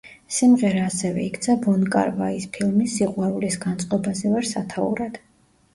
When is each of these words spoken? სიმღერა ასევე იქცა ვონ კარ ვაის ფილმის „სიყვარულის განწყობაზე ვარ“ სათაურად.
სიმღერა 0.35 0.85
ასევე 0.91 1.25
იქცა 1.31 1.55
ვონ 1.65 1.85
კარ 1.97 2.11
ვაის 2.23 2.49
ფილმის 2.57 2.97
„სიყვარულის 3.01 3.61
განწყობაზე 3.69 4.35
ვარ“ 4.35 4.53
სათაურად. 4.57 5.25